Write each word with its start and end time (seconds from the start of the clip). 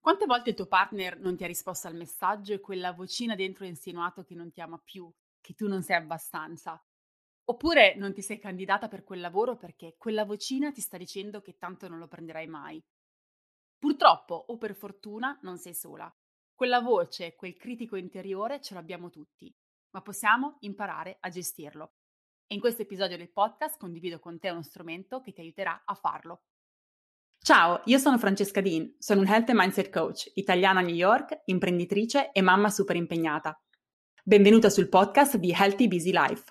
Quante 0.00 0.24
volte 0.24 0.50
il 0.50 0.56
tuo 0.56 0.66
partner 0.66 1.18
non 1.20 1.36
ti 1.36 1.44
ha 1.44 1.46
risposto 1.46 1.86
al 1.86 1.94
messaggio 1.94 2.54
e 2.54 2.60
quella 2.60 2.92
vocina 2.92 3.34
dentro 3.34 3.64
ha 3.64 3.68
insinuato 3.68 4.24
che 4.24 4.34
non 4.34 4.50
ti 4.50 4.62
ama 4.62 4.80
più, 4.82 5.12
che 5.42 5.52
tu 5.52 5.68
non 5.68 5.82
sei 5.82 5.96
abbastanza? 5.96 6.82
Oppure 7.44 7.94
non 7.96 8.14
ti 8.14 8.22
sei 8.22 8.38
candidata 8.38 8.88
per 8.88 9.04
quel 9.04 9.20
lavoro 9.20 9.56
perché 9.56 9.96
quella 9.98 10.24
vocina 10.24 10.72
ti 10.72 10.80
sta 10.80 10.96
dicendo 10.96 11.42
che 11.42 11.58
tanto 11.58 11.86
non 11.86 11.98
lo 11.98 12.08
prenderai 12.08 12.46
mai? 12.46 12.82
Purtroppo 13.78 14.34
o 14.34 14.56
per 14.56 14.74
fortuna 14.74 15.38
non 15.42 15.58
sei 15.58 15.74
sola. 15.74 16.10
Quella 16.54 16.80
voce, 16.80 17.34
quel 17.34 17.56
critico 17.56 17.96
interiore 17.96 18.60
ce 18.62 18.72
l'abbiamo 18.72 19.10
tutti, 19.10 19.54
ma 19.90 20.00
possiamo 20.00 20.56
imparare 20.60 21.18
a 21.20 21.28
gestirlo. 21.28 21.94
E 22.46 22.54
in 22.54 22.60
questo 22.60 22.82
episodio 22.82 23.18
del 23.18 23.30
podcast 23.30 23.78
condivido 23.78 24.18
con 24.18 24.38
te 24.38 24.48
uno 24.48 24.62
strumento 24.62 25.20
che 25.20 25.32
ti 25.32 25.40
aiuterà 25.40 25.82
a 25.84 25.94
farlo. 25.94 26.44
Ciao, 27.42 27.80
io 27.86 27.96
sono 27.96 28.18
Francesca 28.18 28.60
Dean, 28.60 28.96
sono 28.98 29.22
un 29.22 29.26
Health 29.26 29.48
and 29.48 29.58
Mindset 29.58 29.88
Coach, 29.88 30.30
italiana 30.34 30.80
a 30.80 30.82
New 30.82 30.94
York, 30.94 31.40
imprenditrice 31.46 32.32
e 32.32 32.42
mamma 32.42 32.68
super 32.68 32.96
impegnata. 32.96 33.58
Benvenuta 34.22 34.68
sul 34.68 34.90
podcast 34.90 35.38
di 35.38 35.50
Healthy 35.50 35.88
Busy 35.88 36.12
Life. 36.12 36.44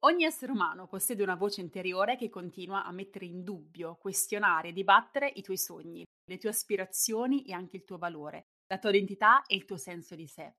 Ogni 0.00 0.24
essere 0.24 0.52
umano 0.52 0.86
possiede 0.86 1.22
una 1.22 1.34
voce 1.34 1.62
interiore 1.62 2.16
che 2.16 2.28
continua 2.28 2.84
a 2.84 2.92
mettere 2.92 3.24
in 3.24 3.42
dubbio, 3.42 3.96
questionare, 3.98 4.72
dibattere 4.72 5.32
i 5.34 5.40
tuoi 5.40 5.56
sogni, 5.56 6.04
le 6.24 6.36
tue 6.36 6.50
aspirazioni 6.50 7.46
e 7.46 7.54
anche 7.54 7.78
il 7.78 7.84
tuo 7.84 7.96
valore, 7.96 8.48
la 8.66 8.78
tua 8.78 8.90
identità 8.90 9.44
e 9.46 9.56
il 9.56 9.64
tuo 9.64 9.78
senso 9.78 10.14
di 10.14 10.26
sé. 10.26 10.56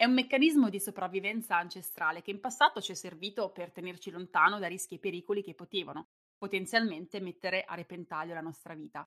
È 0.00 0.06
un 0.06 0.14
meccanismo 0.14 0.70
di 0.70 0.80
sopravvivenza 0.80 1.58
ancestrale 1.58 2.22
che 2.22 2.30
in 2.30 2.40
passato 2.40 2.80
ci 2.80 2.92
è 2.92 2.94
servito 2.94 3.52
per 3.52 3.70
tenerci 3.70 4.10
lontano 4.10 4.58
da 4.58 4.66
rischi 4.66 4.94
e 4.94 4.98
pericoli 4.98 5.42
che 5.42 5.54
potevano 5.54 6.08
potenzialmente 6.38 7.20
mettere 7.20 7.64
a 7.64 7.74
repentaglio 7.74 8.32
la 8.32 8.40
nostra 8.40 8.72
vita. 8.72 9.06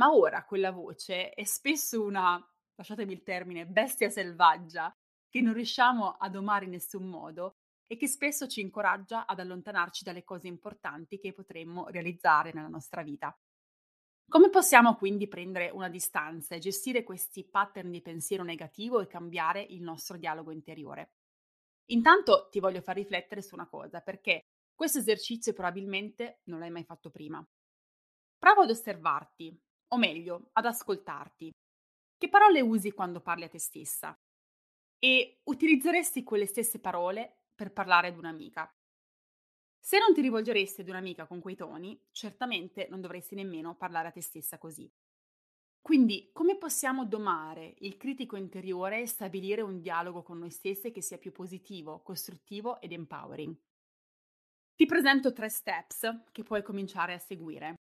Ma 0.00 0.12
ora 0.12 0.44
quella 0.44 0.72
voce 0.72 1.30
è 1.30 1.44
spesso 1.44 2.02
una, 2.02 2.44
lasciatemi 2.74 3.12
il 3.12 3.22
termine, 3.22 3.66
bestia 3.66 4.10
selvaggia 4.10 4.92
che 5.28 5.40
non 5.40 5.54
riusciamo 5.54 6.16
a 6.16 6.28
domare 6.28 6.64
in 6.64 6.72
nessun 6.72 7.04
modo 7.04 7.58
e 7.86 7.96
che 7.96 8.08
spesso 8.08 8.48
ci 8.48 8.60
incoraggia 8.60 9.26
ad 9.26 9.38
allontanarci 9.38 10.02
dalle 10.02 10.24
cose 10.24 10.48
importanti 10.48 11.20
che 11.20 11.32
potremmo 11.32 11.86
realizzare 11.86 12.50
nella 12.52 12.66
nostra 12.66 13.04
vita. 13.04 13.32
Come 14.30 14.48
possiamo 14.48 14.94
quindi 14.94 15.26
prendere 15.26 15.70
una 15.70 15.88
distanza 15.88 16.54
e 16.54 16.60
gestire 16.60 17.02
questi 17.02 17.44
pattern 17.44 17.90
di 17.90 18.00
pensiero 18.00 18.44
negativo 18.44 19.00
e 19.00 19.08
cambiare 19.08 19.60
il 19.60 19.82
nostro 19.82 20.16
dialogo 20.16 20.52
interiore? 20.52 21.14
Intanto 21.86 22.46
ti 22.48 22.60
voglio 22.60 22.80
far 22.80 22.94
riflettere 22.94 23.42
su 23.42 23.56
una 23.56 23.66
cosa, 23.66 24.00
perché 24.00 24.42
questo 24.72 24.98
esercizio 24.98 25.52
probabilmente 25.52 26.42
non 26.44 26.60
l'hai 26.60 26.70
mai 26.70 26.84
fatto 26.84 27.10
prima. 27.10 27.44
Prova 28.38 28.62
ad 28.62 28.70
osservarti, 28.70 29.60
o 29.88 29.96
meglio, 29.96 30.50
ad 30.52 30.64
ascoltarti. 30.64 31.50
Che 32.16 32.28
parole 32.28 32.60
usi 32.60 32.92
quando 32.92 33.20
parli 33.20 33.42
a 33.42 33.48
te 33.48 33.58
stessa? 33.58 34.16
E 35.00 35.40
utilizzeresti 35.42 36.22
quelle 36.22 36.46
stesse 36.46 36.78
parole 36.78 37.46
per 37.52 37.72
parlare 37.72 38.06
ad 38.06 38.16
un'amica? 38.16 38.72
Se 39.82 39.98
non 39.98 40.14
ti 40.14 40.20
rivolgeresti 40.22 40.80
ad 40.80 40.88
un'amica 40.88 41.26
con 41.26 41.40
quei 41.40 41.56
toni, 41.56 42.00
certamente 42.12 42.86
non 42.88 43.00
dovresti 43.00 43.34
nemmeno 43.34 43.76
parlare 43.76 44.08
a 44.08 44.10
te 44.10 44.22
stessa 44.22 44.58
così. 44.58 44.90
Quindi, 45.82 46.30
come 46.32 46.56
possiamo 46.58 47.06
domare 47.06 47.74
il 47.80 47.96
critico 47.96 48.36
interiore 48.36 49.00
e 49.02 49.06
stabilire 49.06 49.62
un 49.62 49.80
dialogo 49.80 50.22
con 50.22 50.38
noi 50.38 50.50
stesse 50.50 50.90
che 50.90 51.02
sia 51.02 51.18
più 51.18 51.32
positivo, 51.32 52.02
costruttivo 52.02 52.80
ed 52.80 52.92
empowering? 52.92 53.56
Ti 54.74 54.84
presento 54.84 55.32
tre 55.32 55.48
steps 55.48 56.24
che 56.32 56.42
puoi 56.42 56.62
cominciare 56.64 57.14
a 57.14 57.18
seguire. 57.18 57.74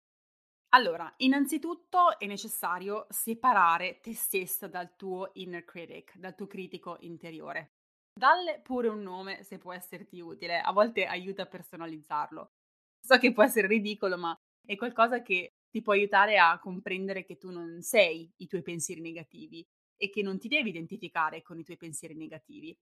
Allora, 0.71 1.13
innanzitutto 1.19 2.19
è 2.19 2.27
necessario 2.27 3.07
separare 3.11 4.01
te 4.01 4.15
stessa 4.15 4.69
dal 4.69 4.97
tuo 4.97 5.31
inner 5.35 5.65
critic, 5.65 6.19
dal 6.19 6.35
tuo 6.35 6.47
critico 6.47 6.97
interiore. 7.01 7.78
Dalle 8.19 8.59
pure 8.65 8.89
un 8.89 9.01
nome 9.01 9.45
se 9.45 9.59
può 9.59 9.73
esserti 9.73 10.19
utile, 10.19 10.59
a 10.59 10.73
volte 10.73 11.07
aiuta 11.07 11.43
a 11.43 11.47
personalizzarlo. 11.47 12.51
So 12.99 13.17
che 13.17 13.33
può 13.33 13.45
essere 13.45 13.69
ridicolo, 13.69 14.19
ma 14.19 14.37
è 14.67 14.75
qualcosa 14.75 15.23
che 15.23 15.53
ti 15.71 15.83
può 15.83 15.93
aiutare 15.93 16.37
a 16.37 16.59
comprendere 16.59 17.25
che 17.25 17.37
tu 17.37 17.53
non 17.53 17.81
sei 17.81 18.29
i 18.39 18.49
tuoi 18.49 18.63
pensieri 18.63 19.01
negativi 19.01 19.65
e 19.97 20.11
che 20.11 20.23
non 20.23 20.37
ti 20.37 20.49
devi 20.49 20.71
identificare 20.71 21.43
con 21.43 21.61
i 21.61 21.63
tuoi 21.63 21.77
pensieri 21.77 22.17
negativi. 22.17 22.77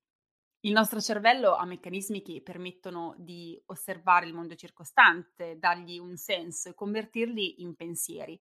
Il 0.61 0.73
nostro 0.73 1.03
cervello 1.03 1.55
ha 1.55 1.67
meccanismi 1.67 2.23
che 2.23 2.41
permettono 2.43 3.15
di 3.19 3.63
osservare 3.67 4.25
il 4.25 4.33
mondo 4.33 4.55
circostante, 4.55 5.59
dargli 5.59 5.99
un 5.99 6.17
senso 6.17 6.71
e 6.71 6.75
convertirli 6.75 7.61
in 7.61 7.75
pensieri. 7.75 8.41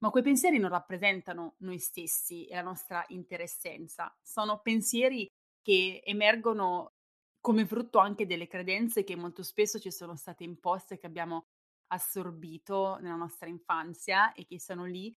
Ma 0.00 0.10
quei 0.10 0.22
pensieri 0.22 0.58
non 0.58 0.68
rappresentano 0.68 1.54
noi 1.60 1.78
stessi 1.78 2.44
e 2.44 2.54
la 2.54 2.62
nostra 2.62 3.02
intera 3.08 3.44
essenza, 3.44 4.14
sono 4.22 4.60
pensieri 4.60 5.26
che 5.68 6.00
emergono 6.02 6.94
come 7.40 7.66
frutto 7.66 7.98
anche 7.98 8.24
delle 8.24 8.46
credenze 8.46 9.04
che 9.04 9.16
molto 9.16 9.42
spesso 9.42 9.78
ci 9.78 9.90
sono 9.90 10.16
state 10.16 10.42
imposte, 10.42 10.96
che 10.96 11.04
abbiamo 11.04 11.48
assorbito 11.88 12.96
nella 13.02 13.16
nostra 13.16 13.50
infanzia 13.50 14.32
e 14.32 14.46
che 14.46 14.58
sono 14.58 14.86
lì, 14.86 15.14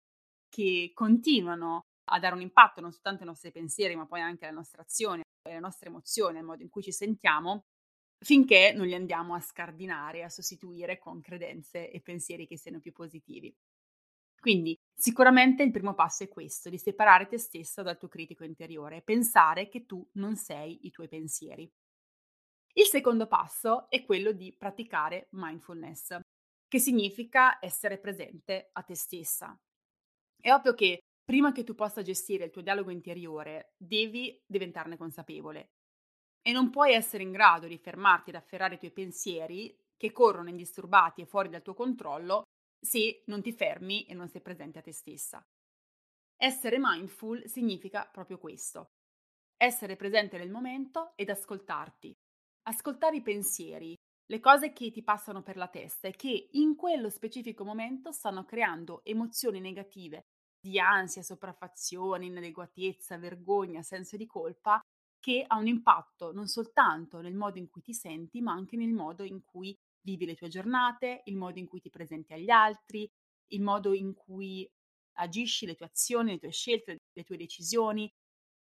che 0.48 0.90
continuano 0.92 1.82
a 2.10 2.18
dare 2.18 2.34
un 2.34 2.40
impatto 2.40 2.80
non 2.80 2.90
soltanto 2.90 3.20
ai 3.20 3.28
nostri 3.28 3.52
pensieri, 3.52 3.94
ma 3.94 4.06
poi 4.06 4.22
anche 4.22 4.46
alle 4.46 4.56
nostre 4.56 4.82
azioni, 4.82 5.22
alle 5.48 5.60
nostre 5.60 5.88
emozioni, 5.88 6.38
al 6.38 6.44
modo 6.44 6.64
in 6.64 6.68
cui 6.68 6.82
ci 6.82 6.90
sentiamo, 6.90 7.66
finché 8.18 8.72
non 8.74 8.88
li 8.88 8.94
andiamo 8.94 9.34
a 9.34 9.40
scardinare, 9.40 10.24
a 10.24 10.28
sostituire 10.28 10.98
con 10.98 11.20
credenze 11.20 11.92
e 11.92 12.00
pensieri 12.00 12.48
che 12.48 12.58
siano 12.58 12.80
più 12.80 12.90
positivi. 12.92 13.54
Quindi 14.40 14.76
sicuramente 15.00 15.62
il 15.62 15.70
primo 15.70 15.94
passo 15.94 16.24
è 16.24 16.28
questo, 16.28 16.68
di 16.68 16.76
separare 16.76 17.26
te 17.26 17.38
stesso 17.38 17.82
dal 17.82 17.96
tuo 17.96 18.08
critico 18.08 18.44
interiore, 18.44 19.00
pensare 19.00 19.68
che 19.68 19.86
tu 19.86 20.06
non 20.14 20.36
sei 20.36 20.86
i 20.86 20.90
tuoi 20.90 21.08
pensieri. 21.08 21.68
Il 22.74 22.84
secondo 22.84 23.26
passo 23.26 23.88
è 23.88 24.04
quello 24.04 24.32
di 24.32 24.54
praticare 24.54 25.28
mindfulness, 25.30 26.18
che 26.68 26.78
significa 26.78 27.58
essere 27.60 27.98
presente 27.98 28.68
a 28.72 28.82
te 28.82 28.94
stessa. 28.94 29.58
È 30.38 30.52
ovvio 30.52 30.74
che 30.74 30.98
prima 31.24 31.50
che 31.52 31.64
tu 31.64 31.74
possa 31.74 32.02
gestire 32.02 32.44
il 32.44 32.50
tuo 32.50 32.60
dialogo 32.60 32.90
interiore, 32.90 33.72
devi 33.78 34.38
diventarne 34.46 34.98
consapevole 34.98 35.70
e 36.42 36.52
non 36.52 36.68
puoi 36.68 36.92
essere 36.92 37.22
in 37.22 37.32
grado 37.32 37.66
di 37.66 37.78
fermarti 37.78 38.30
ad 38.30 38.36
afferrare 38.36 38.74
i 38.74 38.78
tuoi 38.78 38.92
pensieri 38.92 39.74
che 39.96 40.12
corrono 40.12 40.50
indisturbati 40.50 41.22
e 41.22 41.26
fuori 41.26 41.48
dal 41.48 41.62
tuo 41.62 41.74
controllo 41.74 42.44
se 42.80 43.22
non 43.26 43.42
ti 43.42 43.52
fermi 43.52 44.04
e 44.06 44.14
non 44.14 44.28
sei 44.28 44.40
presente 44.40 44.78
a 44.78 44.82
te 44.82 44.92
stessa. 44.92 45.44
Essere 46.36 46.78
mindful 46.78 47.46
significa 47.46 48.08
proprio 48.10 48.38
questo. 48.38 48.92
Essere 49.56 49.96
presente 49.96 50.38
nel 50.38 50.50
momento 50.50 51.12
ed 51.16 51.28
ascoltarti. 51.28 52.16
Ascoltare 52.62 53.16
i 53.16 53.22
pensieri, 53.22 53.94
le 54.26 54.40
cose 54.40 54.72
che 54.72 54.90
ti 54.90 55.02
passano 55.02 55.42
per 55.42 55.56
la 55.56 55.68
testa 55.68 56.08
e 56.08 56.12
che 56.12 56.48
in 56.52 56.76
quello 56.76 57.10
specifico 57.10 57.64
momento 57.64 58.12
stanno 58.12 58.44
creando 58.44 59.04
emozioni 59.04 59.60
negative 59.60 60.22
di 60.58 60.78
ansia, 60.78 61.22
sopraffazione, 61.22 62.26
inadeguatezza, 62.26 63.18
vergogna, 63.18 63.82
senso 63.82 64.16
di 64.16 64.26
colpa, 64.26 64.80
che 65.18 65.44
ha 65.46 65.56
un 65.56 65.66
impatto 65.66 66.32
non 66.32 66.46
soltanto 66.46 67.20
nel 67.20 67.34
modo 67.34 67.58
in 67.58 67.68
cui 67.68 67.82
ti 67.82 67.92
senti, 67.92 68.40
ma 68.40 68.52
anche 68.52 68.76
nel 68.76 68.92
modo 68.92 69.24
in 69.24 69.42
cui 69.44 69.76
vivi 70.02 70.26
le 70.26 70.34
tue 70.34 70.48
giornate, 70.48 71.22
il 71.24 71.36
modo 71.36 71.58
in 71.58 71.66
cui 71.66 71.80
ti 71.80 71.90
presenti 71.90 72.32
agli 72.32 72.50
altri, 72.50 73.08
il 73.48 73.62
modo 73.62 73.92
in 73.92 74.14
cui 74.14 74.68
agisci, 75.14 75.66
le 75.66 75.74
tue 75.74 75.86
azioni, 75.86 76.32
le 76.32 76.38
tue 76.38 76.50
scelte, 76.50 76.98
le 77.12 77.24
tue 77.24 77.36
decisioni, 77.36 78.10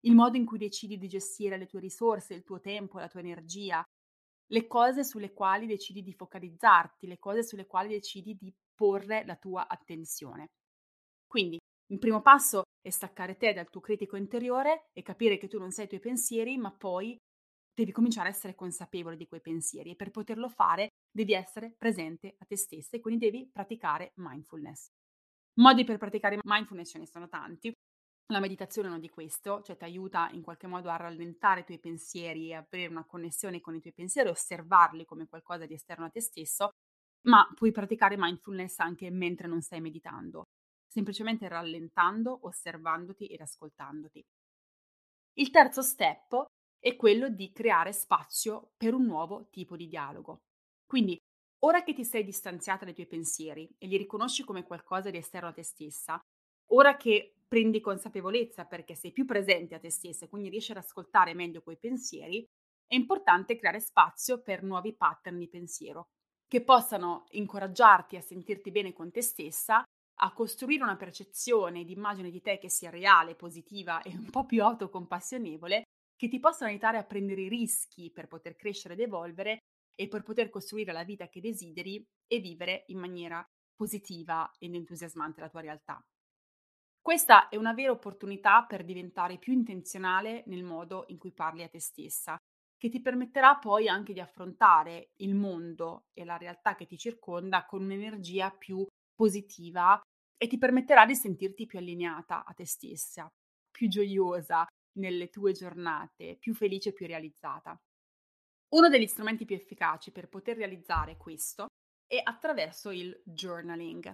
il 0.02 0.14
modo 0.14 0.38
in 0.38 0.46
cui 0.46 0.58
decidi 0.58 0.98
di 0.98 1.08
gestire 1.08 1.58
le 1.58 1.66
tue 1.66 1.80
risorse, 1.80 2.34
il 2.34 2.44
tuo 2.44 2.60
tempo, 2.60 3.00
la 3.00 3.08
tua 3.08 3.20
energia, 3.20 3.84
le 4.48 4.68
cose 4.68 5.04
sulle 5.04 5.34
quali 5.34 5.66
decidi 5.66 6.04
di 6.04 6.14
focalizzarti, 6.14 7.08
le 7.08 7.18
cose 7.18 7.44
sulle 7.44 7.66
quali 7.66 7.90
decidi 7.90 8.36
di 8.36 8.54
porre 8.76 9.26
la 9.26 9.36
tua 9.36 9.68
attenzione. 9.68 10.48
Quindi 11.26 11.58
il 11.88 12.00
primo 12.00 12.22
passo 12.22 12.64
è 12.82 12.90
staccare 12.90 13.38
te 13.38 13.54
dal 13.54 13.70
tuo 13.70 13.82
critico 13.82 14.16
interiore 14.16 14.90
e 14.94 15.02
capire 15.02 15.38
che 15.38 15.48
tu 15.48 15.58
non 15.58 15.72
sei 15.72 15.86
i 15.86 15.88
tuoi 15.88 16.00
pensieri, 16.00 16.58
ma 16.58 16.72
poi 16.72 17.18
devi 17.74 17.92
cominciare 17.92 18.30
a 18.30 18.32
essere 18.32 18.56
consapevole 18.56 19.18
di 19.18 19.28
quei 19.28 19.42
pensieri 19.42 19.92
e 19.92 19.96
per 19.96 20.12
poterlo 20.12 20.50
fare 20.50 20.90
devi 21.16 21.34
essere 21.34 21.74
presente 21.78 22.36
a 22.38 22.46
te 22.46 22.58
stessa 22.58 22.98
e 22.98 23.00
quindi 23.00 23.30
devi 23.30 23.50
praticare 23.50 24.12
mindfulness. 24.16 24.90
Modi 25.62 25.86
per 25.86 25.98
praticare 25.98 26.40
mindfulness 26.44 26.90
ce 26.90 27.00
ne 27.00 27.08
sono 27.08 27.30
tanti. 27.30 27.72
La 28.34 28.42
meditazione 28.42 28.90
è 28.90 28.92
uno 28.92 29.00
di 29.00 29.10
questo, 29.10 29.62
cioè 29.62 29.78
ti 29.78 29.86
aiuta 29.86 30.30
in 30.32 30.42
qualche 30.42 30.68
modo 30.68 30.90
a 30.90 30.98
rallentare 30.98 31.62
i 31.62 31.64
tuoi 31.64 31.80
pensieri 31.80 32.50
e 32.50 32.56
aprire 32.56 32.90
una 32.90 33.06
connessione 33.06 33.62
con 33.62 33.76
i 33.76 33.80
tuoi 33.80 33.94
pensieri, 33.94 34.28
osservarli 34.28 35.06
come 35.06 35.28
qualcosa 35.28 35.66
di 35.66 35.76
esterno 35.76 36.06
a 36.06 36.10
te 36.10 36.20
stesso, 36.20 36.72
ma 37.28 37.48
puoi 37.56 37.72
praticare 37.72 38.18
mindfulness 38.18 38.80
anche 38.80 39.10
mentre 39.10 39.48
non 39.48 39.62
stai 39.62 39.80
meditando, 39.80 40.44
semplicemente 40.86 41.48
rallentando, 41.48 42.40
osservandoti 42.42 43.28
ed 43.28 43.40
ascoltandoti. 43.40 44.22
Il 45.38 45.50
terzo 45.50 45.82
step 45.82 46.46
è 46.78 46.96
quello 46.98 47.30
di 47.30 47.54
creare 47.54 47.94
spazio 47.94 48.74
per 48.76 48.94
un 48.94 49.06
nuovo 49.06 49.48
tipo 49.50 49.78
di 49.78 49.88
dialogo. 49.88 50.42
Quindi, 50.86 51.18
ora 51.60 51.84
che 51.84 51.94
ti 51.94 52.06
sei 52.06 52.24
distanziata 52.24 52.86
dai 52.86 52.94
tuoi 52.94 53.08
pensieri 53.08 53.74
e 53.78 53.88
li 53.88 53.98
riconosci 53.98 54.44
come 54.44 54.64
qualcosa 54.64 55.10
di 55.10 55.18
esterno 55.18 55.50
a 55.50 55.54
te 55.54 55.64
stessa, 55.64 56.20
ora 56.72 56.96
che 56.96 57.36
prendi 57.48 57.80
consapevolezza 57.80 58.66
perché 58.66 58.96
sei 58.96 59.12
più 59.12 59.26
presente 59.26 59.76
a 59.76 59.80
te 59.80 59.90
stessa 59.90 60.26
e 60.26 60.30
quindi 60.30 60.50
riesci 60.50 60.72
ad 60.72 60.78
ascoltare 60.78 61.34
meglio 61.34 61.62
quei 61.62 61.78
pensieri, 61.78 62.44
è 62.88 62.96
importante 62.96 63.56
creare 63.56 63.80
spazio 63.80 64.42
per 64.42 64.64
nuovi 64.64 64.96
pattern 64.96 65.38
di 65.38 65.50
pensiero 65.50 66.08
che 66.48 66.64
possano 66.64 67.26
incoraggiarti 67.32 68.16
a 68.16 68.22
sentirti 68.22 68.72
bene 68.72 68.94
con 68.94 69.12
te 69.12 69.22
stessa, 69.22 69.84
a 70.20 70.34
costruire 70.34 70.84
una 70.84 70.96
percezione 70.96 71.84
di 71.84 71.94
immagine 71.94 72.30
di 72.30 72.42
te 72.42 72.58
che 72.60 72.70
sia 72.70 72.90
reale, 72.90 73.36
positiva 73.36 74.02
e 74.02 74.16
un 74.16 74.30
po' 74.30 74.46
più 74.46 74.64
autocompassionevole 74.64 75.84
che 76.16 76.28
ti 76.30 76.40
possano 76.40 76.70
aiutare 76.70 76.98
a 76.98 77.04
prendere 77.04 77.42
i 77.42 77.50
rischi 77.50 78.12
per 78.12 78.28
poter 78.28 78.56
crescere 78.56 78.94
ed 78.94 79.02
evolvere 79.02 79.60
e 79.96 80.08
per 80.08 80.22
poter 80.24 80.50
costruire 80.50 80.92
la 80.92 81.04
vita 81.04 81.28
che 81.28 81.42
desideri 81.42 82.06
e 82.28 82.40
vivere 82.40 82.84
in 82.88 83.00
maniera 83.00 83.48
positiva 83.76 84.52
ed 84.60 84.76
entusiasmante 84.76 85.42
la 85.42 85.50
tua 85.50 85.62
realtà. 85.62 86.06
Questa 87.02 87.50
è 87.50 87.56
una 87.56 87.74
vera 87.74 87.92
opportunità 87.92 88.66
per 88.66 88.84
diventare 88.84 89.38
più 89.38 89.54
intenzionale 89.54 90.44
nel 90.48 90.64
modo 90.64 91.06
in 91.10 91.18
cui 91.18 91.32
parli 91.32 91.62
a 91.62 91.70
te 91.70 91.80
stessa, 91.80 92.36
che 92.78 92.90
ti 92.90 93.02
permetterà 93.02 93.58
poi 93.58 93.88
anche 93.88 94.12
di 94.12 94.20
affrontare 94.20 95.12
il 95.18 95.36
mondo 95.36 96.06
e 96.14 96.26
la 96.26 96.38
realtà 96.38 96.76
che 96.76 96.88
ti 96.88 96.98
circonda 96.98 97.66
con 97.66 97.84
un'energia 97.84 98.50
più 98.52 98.86
positiva 99.14 100.00
e 100.36 100.48
ti 100.48 100.58
permetterà 100.58 101.06
di 101.06 101.16
sentirti 101.16 101.66
più 101.66 101.80
allineata 101.80 102.44
a 102.44 102.54
te 102.54 102.66
stessa, 102.66 103.28
più 103.70 103.88
gioiosa, 103.88 104.66
nelle 104.98 105.30
tue 105.30 105.52
giornate, 105.52 106.38
più 106.40 106.54
felice 106.54 106.90
e 106.90 106.94
più 106.94 107.06
realizzata. 107.06 107.80
Uno 108.70 108.90
degli 108.90 109.08
strumenti 109.08 109.46
più 109.46 109.56
efficaci 109.56 110.12
per 110.12 110.28
poter 110.28 110.58
realizzare 110.58 111.18
questo 111.18 111.68
è 112.08 112.20
attraverso 112.22 112.92
il 112.92 113.22
journaling. 113.24 114.14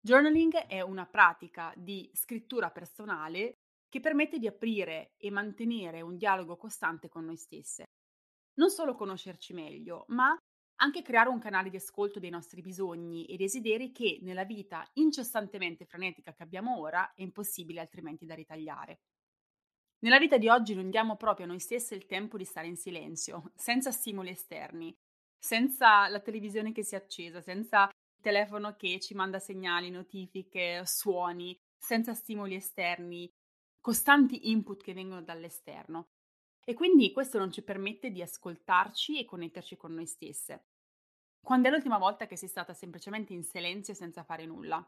Journaling 0.00 0.54
è 0.66 0.80
una 0.82 1.06
pratica 1.06 1.72
di 1.76 2.08
scrittura 2.12 2.70
personale 2.70 3.54
che 3.88 4.00
permette 4.00 4.38
di 4.38 4.46
aprire 4.46 5.14
e 5.16 5.30
mantenere 5.30 6.02
un 6.02 6.16
dialogo 6.16 6.56
costante 6.56 7.08
con 7.08 7.24
noi 7.24 7.36
stesse. 7.36 7.84
Non 8.58 8.70
solo 8.70 8.94
conoscerci 8.94 9.52
meglio, 9.52 10.04
ma 10.08 10.36
anche 10.80 11.02
creare 11.02 11.30
un 11.30 11.38
canale 11.38 11.70
di 11.70 11.76
ascolto 11.76 12.20
dei 12.20 12.30
nostri 12.30 12.60
bisogni 12.60 13.24
e 13.26 13.36
desideri 13.36 13.92
che 13.92 14.18
nella 14.22 14.44
vita 14.44 14.88
incessantemente 14.94 15.86
frenetica 15.86 16.34
che 16.34 16.42
abbiamo 16.42 16.78
ora 16.78 17.12
è 17.14 17.22
impossibile 17.22 17.80
altrimenti 17.80 18.26
da 18.26 18.34
ritagliare. 18.34 19.00
Nella 20.00 20.18
vita 20.18 20.36
di 20.36 20.48
oggi 20.48 20.74
non 20.74 20.90
diamo 20.90 21.16
proprio 21.16 21.46
a 21.46 21.48
noi 21.48 21.58
stesse 21.58 21.94
il 21.94 22.06
tempo 22.06 22.36
di 22.36 22.44
stare 22.44 22.66
in 22.66 22.76
silenzio, 22.76 23.52
senza 23.54 23.90
stimoli 23.90 24.28
esterni, 24.30 24.94
senza 25.38 26.06
la 26.08 26.20
televisione 26.20 26.72
che 26.72 26.84
si 26.84 26.94
è 26.94 26.98
accesa, 26.98 27.40
senza 27.40 27.84
il 27.84 28.22
telefono 28.22 28.76
che 28.76 29.00
ci 29.00 29.14
manda 29.14 29.38
segnali, 29.38 29.90
notifiche, 29.90 30.82
suoni, 30.84 31.58
senza 31.78 32.12
stimoli 32.12 32.54
esterni, 32.54 33.30
costanti 33.80 34.50
input 34.50 34.82
che 34.82 34.92
vengono 34.92 35.22
dall'esterno. 35.22 36.08
E 36.62 36.74
quindi 36.74 37.12
questo 37.12 37.38
non 37.38 37.50
ci 37.50 37.62
permette 37.62 38.10
di 38.10 38.20
ascoltarci 38.20 39.18
e 39.18 39.24
connetterci 39.24 39.76
con 39.76 39.94
noi 39.94 40.06
stesse. 40.06 40.66
Quando 41.40 41.68
è 41.68 41.70
l'ultima 41.70 41.96
volta 41.96 42.26
che 42.26 42.36
sei 42.36 42.48
stata 42.48 42.74
semplicemente 42.74 43.32
in 43.32 43.44
silenzio 43.44 43.94
senza 43.94 44.24
fare 44.24 44.44
nulla? 44.44 44.84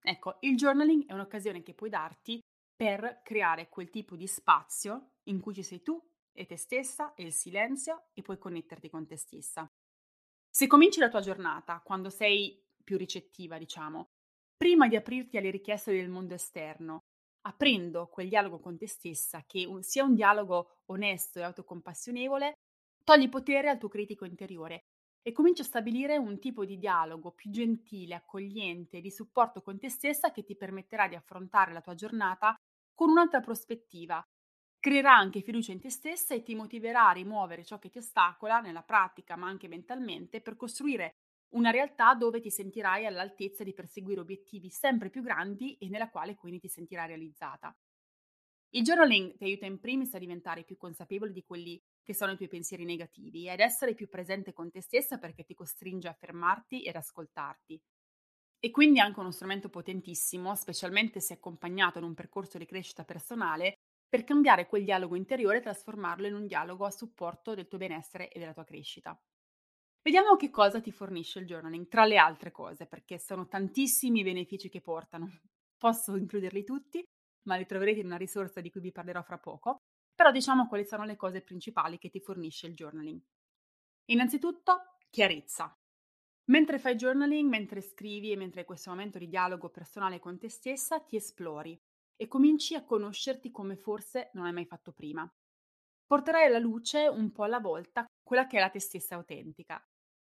Ecco, 0.00 0.38
il 0.40 0.56
journaling 0.56 1.06
è 1.06 1.12
un'occasione 1.12 1.62
che 1.62 1.74
puoi 1.74 1.90
darti 1.90 2.40
per 2.78 3.22
creare 3.24 3.68
quel 3.68 3.90
tipo 3.90 4.14
di 4.14 4.28
spazio 4.28 5.14
in 5.24 5.40
cui 5.40 5.52
ci 5.52 5.64
sei 5.64 5.82
tu 5.82 6.00
e 6.30 6.46
te 6.46 6.56
stessa 6.56 7.12
e 7.14 7.24
il 7.24 7.32
silenzio 7.32 8.10
e 8.14 8.22
puoi 8.22 8.38
connetterti 8.38 8.88
con 8.88 9.04
te 9.04 9.16
stessa. 9.16 9.68
Se 10.48 10.66
cominci 10.68 11.00
la 11.00 11.08
tua 11.08 11.18
giornata 11.18 11.80
quando 11.82 12.08
sei 12.08 12.64
più 12.84 12.96
ricettiva, 12.96 13.58
diciamo, 13.58 14.10
prima 14.56 14.86
di 14.86 14.94
aprirti 14.94 15.36
alle 15.36 15.50
richieste 15.50 15.90
del 15.90 16.08
mondo 16.08 16.34
esterno, 16.34 17.00
aprendo 17.48 18.06
quel 18.06 18.28
dialogo 18.28 18.60
con 18.60 18.78
te 18.78 18.86
stessa, 18.86 19.42
che 19.44 19.68
sia 19.80 20.04
un 20.04 20.14
dialogo 20.14 20.82
onesto 20.86 21.40
e 21.40 21.42
autocompassionevole, 21.42 22.52
togli 23.02 23.28
potere 23.28 23.70
al 23.70 23.78
tuo 23.78 23.88
critico 23.88 24.24
interiore 24.24 24.84
e 25.20 25.32
cominci 25.32 25.62
a 25.62 25.64
stabilire 25.64 26.16
un 26.16 26.38
tipo 26.38 26.64
di 26.64 26.78
dialogo 26.78 27.32
più 27.32 27.50
gentile, 27.50 28.14
accogliente, 28.14 29.00
di 29.00 29.10
supporto 29.10 29.62
con 29.62 29.80
te 29.80 29.90
stessa 29.90 30.30
che 30.30 30.44
ti 30.44 30.56
permetterà 30.56 31.08
di 31.08 31.16
affrontare 31.16 31.72
la 31.72 31.80
tua 31.80 31.94
giornata 31.94 32.54
con 32.98 33.10
un'altra 33.10 33.38
prospettiva. 33.40 34.20
Creerà 34.80 35.14
anche 35.16 35.40
fiducia 35.40 35.70
in 35.70 35.78
te 35.80 35.88
stessa 35.88 36.34
e 36.34 36.42
ti 36.42 36.56
motiverà 36.56 37.08
a 37.08 37.12
rimuovere 37.12 37.64
ciò 37.64 37.78
che 37.78 37.90
ti 37.90 37.98
ostacola 37.98 38.58
nella 38.60 38.82
pratica, 38.82 39.36
ma 39.36 39.46
anche 39.46 39.68
mentalmente, 39.68 40.40
per 40.40 40.56
costruire 40.56 41.18
una 41.50 41.70
realtà 41.70 42.14
dove 42.14 42.40
ti 42.40 42.50
sentirai 42.50 43.06
all'altezza 43.06 43.62
di 43.62 43.72
perseguire 43.72 44.20
obiettivi 44.20 44.68
sempre 44.68 45.10
più 45.10 45.22
grandi 45.22 45.76
e 45.76 45.88
nella 45.88 46.10
quale 46.10 46.34
quindi 46.34 46.58
ti 46.58 46.68
sentirai 46.68 47.06
realizzata. 47.06 47.76
Il 48.70 48.82
journaling 48.82 49.36
ti 49.36 49.44
aiuta 49.44 49.66
in 49.66 49.78
primis 49.78 50.14
a 50.14 50.18
diventare 50.18 50.64
più 50.64 50.76
consapevole 50.78 51.32
di 51.32 51.44
quelli 51.44 51.80
che 52.02 52.14
sono 52.14 52.32
i 52.32 52.36
tuoi 52.36 52.48
pensieri 52.48 52.84
negativi 52.84 53.44
e 53.46 53.50
ad 53.50 53.60
essere 53.60 53.94
più 53.94 54.08
presente 54.08 54.52
con 54.54 54.70
te 54.70 54.80
stessa 54.82 55.18
perché 55.18 55.44
ti 55.44 55.54
costringe 55.54 56.08
a 56.08 56.14
fermarti 56.14 56.82
ed 56.84 56.96
ascoltarti. 56.96 57.80
E 58.60 58.70
quindi 58.70 58.98
anche 58.98 59.20
uno 59.20 59.30
strumento 59.30 59.68
potentissimo, 59.68 60.54
specialmente 60.54 61.20
se 61.20 61.34
accompagnato 61.34 61.98
in 61.98 62.04
un 62.04 62.14
percorso 62.14 62.58
di 62.58 62.66
crescita 62.66 63.04
personale, 63.04 63.74
per 64.08 64.24
cambiare 64.24 64.66
quel 64.66 64.84
dialogo 64.84 65.14
interiore 65.16 65.58
e 65.58 65.60
trasformarlo 65.60 66.26
in 66.26 66.34
un 66.34 66.46
dialogo 66.46 66.84
a 66.84 66.90
supporto 66.90 67.54
del 67.54 67.68
tuo 67.68 67.78
benessere 67.78 68.30
e 68.30 68.38
della 68.38 68.54
tua 68.54 68.64
crescita. 68.64 69.20
Vediamo 70.02 70.36
che 70.36 70.50
cosa 70.50 70.80
ti 70.80 70.90
fornisce 70.90 71.40
il 71.40 71.46
journaling, 71.46 71.88
tra 71.88 72.04
le 72.04 72.16
altre 72.16 72.50
cose, 72.50 72.86
perché 72.86 73.18
sono 73.18 73.46
tantissimi 73.46 74.20
i 74.20 74.24
benefici 74.24 74.68
che 74.68 74.80
portano. 74.80 75.28
Posso 75.76 76.16
includerli 76.16 76.64
tutti, 76.64 77.04
ma 77.46 77.56
li 77.56 77.66
troverete 77.66 78.00
in 78.00 78.06
una 78.06 78.16
risorsa 78.16 78.60
di 78.60 78.70
cui 78.70 78.80
vi 78.80 78.92
parlerò 78.92 79.22
fra 79.22 79.38
poco, 79.38 79.76
però 80.14 80.32
diciamo 80.32 80.66
quali 80.66 80.84
sono 80.84 81.04
le 81.04 81.16
cose 81.16 81.42
principali 81.42 81.98
che 81.98 82.10
ti 82.10 82.20
fornisce 82.20 82.66
il 82.66 82.74
journaling. 82.74 83.20
Innanzitutto, 84.06 84.96
chiarezza. 85.10 85.77
Mentre 86.50 86.78
fai 86.78 86.94
journaling, 86.94 87.48
mentre 87.48 87.82
scrivi 87.82 88.32
e 88.32 88.36
mentre 88.36 88.60
hai 88.60 88.66
questo 88.66 88.88
momento 88.88 89.18
di 89.18 89.28
dialogo 89.28 89.68
personale 89.68 90.18
con 90.18 90.38
te 90.38 90.48
stessa, 90.48 90.98
ti 91.00 91.16
esplori 91.16 91.78
e 92.16 92.26
cominci 92.26 92.74
a 92.74 92.84
conoscerti 92.84 93.50
come 93.50 93.76
forse 93.76 94.30
non 94.32 94.46
hai 94.46 94.52
mai 94.52 94.64
fatto 94.64 94.92
prima. 94.92 95.30
Porterai 96.06 96.46
alla 96.46 96.58
luce 96.58 97.06
un 97.06 97.32
po' 97.32 97.44
alla 97.44 97.60
volta 97.60 98.06
quella 98.22 98.46
che 98.46 98.56
è 98.56 98.60
la 98.60 98.70
te 98.70 98.80
stessa 98.80 99.14
autentica. 99.14 99.78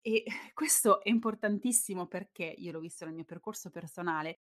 E 0.00 0.24
questo 0.54 1.02
è 1.02 1.08
importantissimo 1.08 2.06
perché 2.06 2.44
io 2.44 2.70
l'ho 2.70 2.80
visto 2.80 3.04
nel 3.04 3.14
mio 3.14 3.24
percorso 3.24 3.70
personale. 3.70 4.36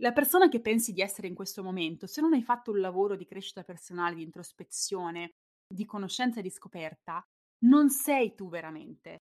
La 0.00 0.12
persona 0.12 0.48
che 0.48 0.60
pensi 0.60 0.92
di 0.92 1.00
essere 1.00 1.28
in 1.28 1.34
questo 1.34 1.62
momento, 1.62 2.06
se 2.06 2.20
non 2.20 2.34
hai 2.34 2.42
fatto 2.42 2.72
un 2.72 2.80
lavoro 2.80 3.16
di 3.16 3.24
crescita 3.24 3.62
personale, 3.62 4.16
di 4.16 4.22
introspezione, 4.22 5.30
di 5.66 5.86
conoscenza 5.86 6.40
e 6.40 6.42
di 6.42 6.50
scoperta, 6.50 7.22
non 7.64 7.88
sei 7.88 8.34
tu 8.34 8.50
veramente 8.50 9.20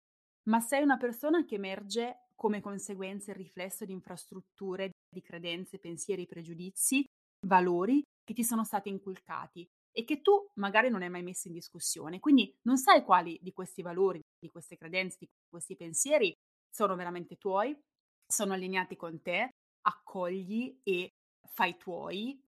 ma 0.49 0.59
sei 0.59 0.83
una 0.83 0.97
persona 0.97 1.45
che 1.45 1.55
emerge 1.55 2.27
come 2.35 2.61
conseguenza 2.61 3.31
e 3.31 3.35
riflesso 3.35 3.85
di 3.85 3.91
infrastrutture, 3.91 4.91
di 5.09 5.21
credenze, 5.21 5.77
pensieri, 5.77 6.25
pregiudizi, 6.25 7.05
valori 7.45 8.01
che 8.23 8.33
ti 8.33 8.43
sono 8.43 8.63
stati 8.63 8.89
inculcati 8.89 9.67
e 9.93 10.05
che 10.05 10.21
tu 10.21 10.49
magari 10.55 10.89
non 10.89 11.01
hai 11.01 11.09
mai 11.09 11.23
messo 11.23 11.47
in 11.47 11.53
discussione. 11.53 12.19
Quindi 12.19 12.51
non 12.63 12.77
sai 12.77 13.03
quali 13.03 13.37
di 13.41 13.51
questi 13.51 13.81
valori, 13.81 14.21
di 14.39 14.49
queste 14.49 14.77
credenze, 14.77 15.17
di 15.19 15.27
questi 15.49 15.75
pensieri 15.75 16.33
sono 16.69 16.95
veramente 16.95 17.37
tuoi, 17.37 17.77
sono 18.25 18.53
allineati 18.53 18.95
con 18.95 19.21
te, 19.21 19.49
accogli 19.81 20.79
e 20.83 21.09
fai 21.53 21.77
tuoi 21.77 22.39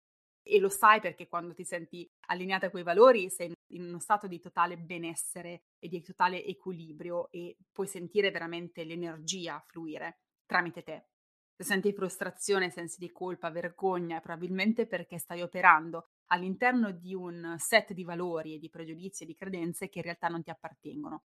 e 0.45 0.59
lo 0.59 0.69
sai 0.69 1.01
perché 1.01 1.29
quando 1.29 1.55
ti 1.55 1.65
senti 1.65 2.07
allineata 2.29 2.67
a 2.67 2.71
quei 2.71 2.83
valori 2.83 3.29
sei 3.31 3.53
in 3.73 3.85
uno 3.85 3.99
stato 3.99 4.27
di 4.27 4.41
totale 4.41 4.79
benessere 4.79 5.63
e 5.79 5.89
di 5.89 6.01
totale 6.03 6.45
equilibrio 6.45 7.31
e 7.31 7.57
puoi 7.71 7.87
sentire 7.87 8.31
veramente 8.31 8.85
l'energia 8.85 9.63
fluire 9.67 10.21
tramite 10.47 10.83
te. 10.83 11.07
Se 11.55 11.65
senti 11.65 11.93
frustrazione, 11.93 12.71
sensi 12.71 12.99
di 12.99 13.11
colpa, 13.11 13.51
vergogna, 13.51 14.19
è 14.19 14.21
probabilmente 14.21 14.87
perché 14.87 15.19
stai 15.19 15.43
operando 15.43 16.09
all'interno 16.27 16.91
di 16.91 17.15
un 17.15 17.55
set 17.59 17.93
di 17.93 18.05
valori 18.05 18.55
e 18.55 18.59
di 18.59 18.71
pregiudizi 18.71 19.23
e 19.23 19.27
di 19.27 19.35
credenze 19.35 19.89
che 19.89 19.99
in 19.99 20.05
realtà 20.05 20.29
non 20.29 20.43
ti 20.43 20.51
appartengono. 20.51 21.23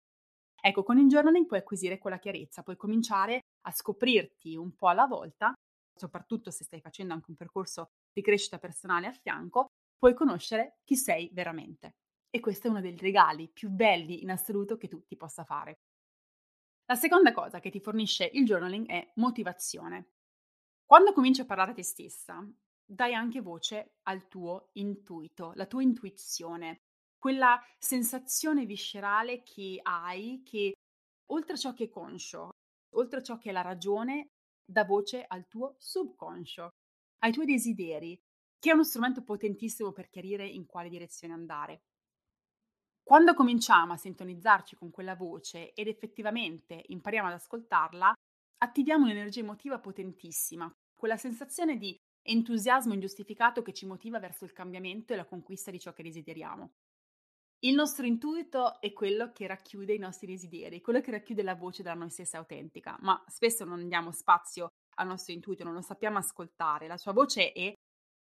Ecco, 0.62 0.82
con 0.82 0.98
il 0.98 1.08
journaling 1.08 1.46
puoi 1.46 1.60
acquisire 1.60 1.98
quella 1.98 2.18
chiarezza, 2.18 2.62
puoi 2.62 2.76
cominciare 2.76 3.40
a 3.62 3.70
scoprirti 3.72 4.56
un 4.56 4.74
po' 4.74 4.88
alla 4.88 5.06
volta, 5.06 5.52
soprattutto 5.94 6.50
se 6.50 6.64
stai 6.64 6.80
facendo 6.80 7.14
anche 7.14 7.30
un 7.30 7.36
percorso 7.36 7.88
di 8.12 8.22
crescita 8.22 8.58
personale 8.58 9.06
a 9.06 9.12
fianco, 9.12 9.66
puoi 9.98 10.14
conoscere 10.14 10.78
chi 10.84 10.96
sei 10.96 11.30
veramente. 11.32 11.94
E 12.30 12.40
questo 12.40 12.66
è 12.68 12.70
uno 12.70 12.80
dei 12.80 12.96
regali 12.96 13.48
più 13.48 13.68
belli 13.70 14.22
in 14.22 14.30
assoluto 14.30 14.76
che 14.76 14.88
tu 14.88 15.04
ti 15.04 15.16
possa 15.16 15.44
fare. 15.44 15.80
La 16.86 16.94
seconda 16.96 17.32
cosa 17.32 17.60
che 17.60 17.70
ti 17.70 17.80
fornisce 17.80 18.28
il 18.32 18.44
journaling 18.44 18.86
è 18.86 19.12
motivazione. 19.16 20.10
Quando 20.84 21.12
cominci 21.12 21.40
a 21.40 21.44
parlare 21.46 21.72
a 21.72 21.74
te 21.74 21.84
stessa, 21.84 22.44
dai 22.84 23.14
anche 23.14 23.40
voce 23.40 23.96
al 24.02 24.28
tuo 24.28 24.70
intuito, 24.74 25.52
la 25.54 25.66
tua 25.66 25.82
intuizione. 25.82 26.80
quella 27.18 27.60
sensazione 27.78 28.64
viscerale 28.64 29.42
che 29.42 29.78
hai 29.82 30.42
che 30.42 30.72
oltre 31.32 31.52
a 31.54 31.56
ciò 31.56 31.74
che 31.74 31.84
è 31.84 31.88
conscio, 31.90 32.50
oltre 32.94 33.20
a 33.20 33.22
ciò 33.22 33.36
che 33.38 33.50
è 33.50 33.52
la 33.52 33.60
ragione, 33.60 34.30
dà 34.64 34.84
voce 34.84 35.24
al 35.26 35.46
tuo 35.46 35.74
subconscio, 35.78 36.70
ai 37.18 37.32
tuoi 37.32 37.46
desideri, 37.46 38.18
che 38.58 38.70
è 38.70 38.72
uno 38.72 38.84
strumento 38.84 39.22
potentissimo 39.22 39.92
per 39.92 40.08
chiarire 40.08 40.46
in 40.46 40.66
quale 40.66 40.88
direzione 40.88 41.34
andare. 41.34 41.82
Quando 43.10 43.34
cominciamo 43.34 43.92
a 43.92 43.96
sintonizzarci 43.96 44.76
con 44.76 44.92
quella 44.92 45.16
voce 45.16 45.72
ed 45.72 45.88
effettivamente 45.88 46.80
impariamo 46.86 47.26
ad 47.26 47.34
ascoltarla, 47.34 48.12
attiviamo 48.58 49.02
un'energia 49.02 49.40
emotiva 49.40 49.80
potentissima, 49.80 50.72
quella 50.94 51.16
sensazione 51.16 51.76
di 51.76 51.92
entusiasmo 52.22 52.94
ingiustificato 52.94 53.62
che 53.62 53.72
ci 53.72 53.84
motiva 53.84 54.20
verso 54.20 54.44
il 54.44 54.52
cambiamento 54.52 55.12
e 55.12 55.16
la 55.16 55.24
conquista 55.24 55.72
di 55.72 55.80
ciò 55.80 55.92
che 55.92 56.04
desideriamo. 56.04 56.70
Il 57.64 57.74
nostro 57.74 58.06
intuito 58.06 58.80
è 58.80 58.92
quello 58.92 59.32
che 59.32 59.48
racchiude 59.48 59.92
i 59.92 59.98
nostri 59.98 60.28
desideri, 60.28 60.80
quello 60.80 61.00
che 61.00 61.10
racchiude 61.10 61.42
la 61.42 61.56
voce 61.56 61.82
della 61.82 61.96
noi 61.96 62.10
stessa 62.10 62.38
autentica, 62.38 62.96
ma 63.00 63.20
spesso 63.26 63.64
non 63.64 63.88
diamo 63.88 64.12
spazio 64.12 64.68
al 64.98 65.08
nostro 65.08 65.32
intuito, 65.32 65.64
non 65.64 65.74
lo 65.74 65.82
sappiamo 65.82 66.18
ascoltare. 66.18 66.86
La 66.86 66.96
sua 66.96 67.12
voce 67.12 67.50
è 67.50 67.74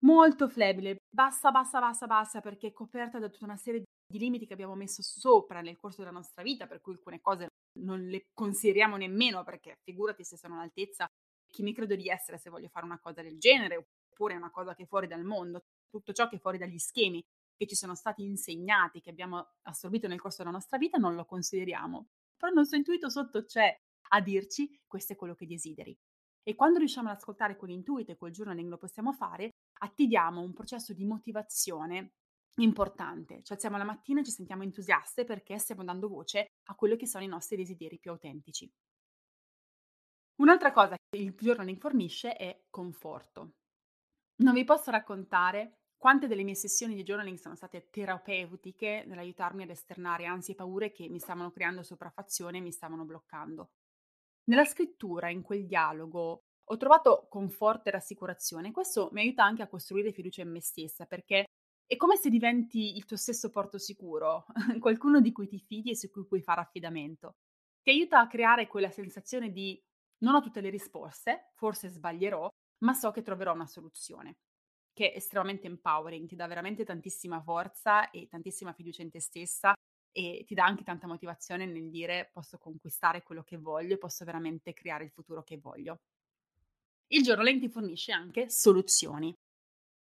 molto 0.01 0.49
flebile, 0.49 0.97
bassa, 1.13 1.51
bassa, 1.51 1.79
bassa, 1.79 2.07
bassa, 2.07 2.41
perché 2.41 2.69
è 2.69 2.73
coperta 2.73 3.19
da 3.19 3.29
tutta 3.29 3.45
una 3.45 3.57
serie 3.57 3.83
di 4.07 4.19
limiti 4.19 4.47
che 4.47 4.55
abbiamo 4.55 4.75
messo 4.75 5.03
sopra 5.03 5.61
nel 5.61 5.77
corso 5.77 5.99
della 5.99 6.11
nostra 6.11 6.43
vita, 6.43 6.67
per 6.67 6.81
cui 6.81 6.95
alcune 6.95 7.21
cose 7.21 7.49
non 7.81 8.01
le 8.07 8.27
consideriamo 8.33 8.97
nemmeno, 8.97 9.45
perché 9.45 9.79
figurati 9.83 10.25
se 10.25 10.37
sono 10.37 10.55
all'altezza 10.55 11.07
chi 11.51 11.63
mi 11.63 11.75
credo 11.75 11.95
di 11.95 12.09
essere 12.09 12.39
se 12.39 12.51
voglio 12.51 12.69
fare 12.69 12.87
una 12.87 12.99
cosa 12.99 13.23
del 13.23 13.39
genere, 13.39 13.87
oppure 14.13 14.35
una 14.35 14.51
cosa 14.51 14.75
che 14.75 14.85
è 14.85 14.87
fuori 14.87 15.07
dal 15.07 15.25
mondo, 15.25 15.61
tutto 15.91 16.13
ciò 16.13 16.29
che 16.29 16.37
è 16.37 16.41
fuori 16.41 16.59
dagli 16.59 16.79
schemi 16.79 17.23
che 17.57 17.67
ci 17.67 17.75
sono 17.75 17.95
stati 17.95 18.23
insegnati, 18.23 19.01
che 19.01 19.11
abbiamo 19.11 19.53
assorbito 19.63 20.09
nel 20.09 20.21
corso 20.21 20.39
della 20.39 20.51
nostra 20.51 20.79
vita, 20.79 20.97
non 20.97 21.15
lo 21.15 21.27
consideriamo. 21.27 22.09
Però 22.37 22.49
il 22.49 22.57
nostro 22.57 22.79
intuito 22.79 23.09
sotto 23.11 23.45
c'è 23.45 23.79
a 24.15 24.21
dirci 24.21 24.81
questo 24.87 25.13
è 25.13 25.17
quello 25.17 25.35
che 25.35 25.47
desideri. 25.47 25.97
E 26.43 26.55
quando 26.55 26.79
riusciamo 26.79 27.09
ad 27.09 27.17
ascoltare 27.17 27.57
quell'intuito 27.57 28.13
e 28.13 28.17
quel 28.17 28.33
journaling 28.33 28.69
lo 28.69 28.79
possiamo 28.79 29.13
fare, 29.13 29.51
attiviamo 29.81 30.41
un 30.41 30.53
processo 30.53 30.93
di 30.93 31.05
motivazione 31.05 32.15
importante. 32.57 33.43
Ci 33.43 33.53
alziamo 33.53 33.77
la 33.77 33.85
mattina 33.85 34.21
e 34.21 34.25
ci 34.25 34.31
sentiamo 34.31 34.63
entusiaste 34.63 35.25
perché 35.25 35.59
stiamo 35.59 35.85
dando 35.85 36.09
voce 36.09 36.47
a 36.65 36.75
quello 36.75 36.97
che 36.97 37.07
sono 37.07 37.25
i 37.25 37.29
nostri 37.29 37.57
desideri 37.57 37.99
più 37.99 38.11
autentici. 38.11 38.71
Un'altra 40.37 40.73
cosa 40.73 40.97
che 40.97 41.19
il 41.19 41.35
journaling 41.35 41.79
fornisce 41.79 42.35
è 42.35 42.65
conforto. 42.69 43.53
Non 44.37 44.55
vi 44.55 44.65
posso 44.65 44.91
raccontare 44.91 45.83
quante 45.97 46.27
delle 46.27 46.43
mie 46.43 46.57
sessioni 46.57 46.97
di 46.97 47.05
journaling 47.05 47.39
sono 47.39 47.55
state 47.55 47.89
terapeutiche 47.89 49.05
nell'aiutarmi 49.07 49.63
ad 49.63 49.71
esternare 49.71 50.27
ansie 50.27 50.55
e 50.55 50.57
paure 50.57 50.91
che 50.91 51.09
mi 51.09 51.21
stavano 51.21 51.53
creando 51.53 51.85
sopraffazione 51.85 52.59
e 52.59 52.61
mi 52.61 52.73
stavano 52.73 53.05
bloccando. 53.05 53.71
Nella 54.45 54.65
scrittura, 54.65 55.31
in 55.31 55.43
quel 55.43 55.67
dialogo, 55.67 56.45
ho 56.65 56.77
trovato 56.77 57.27
conforto 57.29 57.89
e 57.89 57.93
rassicurazione. 57.93 58.73
Questo 58.73 59.09
mi 59.13 59.21
aiuta 59.21 59.45
anche 59.45 59.63
a 59.63 59.69
costruire 59.69 60.13
fiducia 60.13 60.43
in 60.43 60.51
me 60.51 60.61
stessa, 60.61 61.07
perché 61.07 61.45
è 61.87 61.97
come 61.97 62.17
se 62.17 62.29
diventi 62.31 62.97
il 62.97 63.05
tuo 63.05 63.17
stesso 63.17 63.51
porto 63.51 63.79
sicuro, 63.79 64.47
qualcuno 64.81 65.21
di 65.21 65.33
cui 65.33 65.47
ti 65.47 65.59
fidi 65.59 65.91
e 65.91 65.97
su 65.97 66.11
cui 66.11 66.27
puoi 66.27 66.43
fare 66.43 66.61
affidamento. 66.61 67.37
Ti 67.83 67.91
aiuta 67.91 68.21
a 68.21 68.27
creare 68.27 68.67
quella 68.67 68.91
sensazione 68.91 69.51
di 69.51 69.81
non 70.19 70.35
ho 70.35 70.41
tutte 70.41 70.61
le 70.61 70.71
risposte, 70.71 71.51
forse 71.55 71.89
sbaglierò, 71.89 72.49
ma 72.85 72.95
so 72.95 73.11
che 73.11 73.23
troverò 73.23 73.53
una 73.53 73.67
soluzione 73.67 74.37
che 74.93 75.13
è 75.13 75.17
estremamente 75.17 75.67
empowering, 75.67 76.29
ti 76.29 76.37
dà 76.37 76.47
veramente 76.47 76.85
tantissima 76.85 77.41
forza 77.41 78.11
e 78.11 78.29
tantissima 78.29 78.73
fiducia 78.75 79.01
in 79.03 79.11
te 79.11 79.21
stessa 79.21 79.73
e 80.13 80.45
ti 80.47 80.55
dà 80.55 80.65
anche 80.65 80.85
tanta 80.85 81.07
motivazione 81.07 81.67
nel 81.67 81.91
dire 81.91 82.31
posso 82.33 82.59
conquistare 82.59 83.23
quello 83.23 83.43
che 83.43 83.57
voglio 83.57 83.95
e 83.95 83.99
posso 83.99 84.25
veramente 84.25 84.73
creare 84.73 85.05
il 85.05 85.11
futuro 85.11 85.43
che 85.43 85.59
voglio. 85.59 86.01
Il 87.09 87.23
journaling 87.23 87.61
ti 87.61 87.69
fornisce 87.69 88.13
anche 88.13 88.49
soluzioni. 88.49 89.35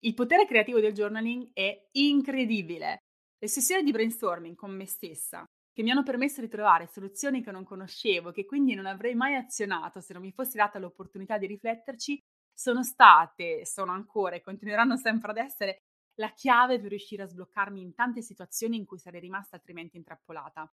Il 0.00 0.14
potere 0.14 0.46
creativo 0.46 0.80
del 0.80 0.92
journaling 0.92 1.50
è 1.52 1.88
incredibile. 1.92 3.04
Le 3.38 3.48
sessioni 3.48 3.82
di 3.82 3.90
brainstorming 3.90 4.54
con 4.54 4.74
me 4.74 4.86
stessa, 4.86 5.44
che 5.72 5.82
mi 5.82 5.90
hanno 5.90 6.02
permesso 6.02 6.40
di 6.40 6.48
trovare 6.48 6.86
soluzioni 6.86 7.42
che 7.42 7.50
non 7.50 7.64
conoscevo, 7.64 8.30
che 8.30 8.46
quindi 8.46 8.74
non 8.74 8.86
avrei 8.86 9.14
mai 9.14 9.34
azionato 9.34 10.00
se 10.00 10.14
non 10.14 10.22
mi 10.22 10.32
fossi 10.32 10.56
data 10.56 10.78
l'opportunità 10.78 11.36
di 11.36 11.46
rifletterci, 11.46 12.18
sono 12.50 12.82
state, 12.82 13.66
sono 13.66 13.92
ancora 13.92 14.36
e 14.36 14.40
continueranno 14.40 14.96
sempre 14.96 15.32
ad 15.32 15.36
essere 15.36 15.82
la 16.16 16.32
chiave 16.32 16.78
per 16.80 16.90
riuscire 16.90 17.22
a 17.22 17.26
sbloccarmi 17.26 17.80
in 17.80 17.94
tante 17.94 18.22
situazioni 18.22 18.76
in 18.76 18.84
cui 18.84 18.98
sarei 18.98 19.20
rimasta 19.20 19.56
altrimenti 19.56 19.96
intrappolata. 19.96 20.70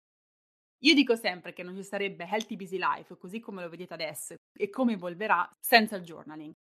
Io 0.82 0.94
dico 0.94 1.16
sempre 1.16 1.52
che 1.52 1.64
non 1.64 1.74
ci 1.74 1.82
sarebbe 1.82 2.24
Healthy 2.24 2.56
Busy 2.56 2.78
Life, 2.78 3.16
così 3.16 3.40
come 3.40 3.62
lo 3.62 3.68
vedete 3.68 3.94
adesso, 3.94 4.36
e 4.56 4.70
come 4.70 4.92
evolverà 4.92 5.48
senza 5.58 5.96
il 5.96 6.04
journaling. 6.04 6.54